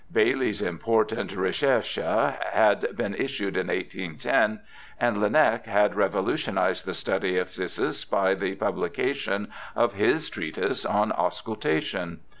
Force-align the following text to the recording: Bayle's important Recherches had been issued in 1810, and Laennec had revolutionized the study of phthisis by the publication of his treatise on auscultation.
Bayle's 0.11 0.63
important 0.63 1.29
Recherches 1.35 2.33
had 2.53 2.95
been 2.97 3.13
issued 3.13 3.55
in 3.55 3.67
1810, 3.67 4.59
and 4.99 5.21
Laennec 5.21 5.67
had 5.67 5.93
revolutionized 5.93 6.87
the 6.87 6.95
study 6.95 7.37
of 7.37 7.49
phthisis 7.49 8.09
by 8.09 8.33
the 8.33 8.55
publication 8.55 9.49
of 9.75 9.93
his 9.93 10.31
treatise 10.31 10.85
on 10.85 11.11
auscultation. 11.11 12.21